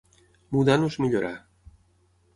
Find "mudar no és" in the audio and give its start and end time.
0.55-0.97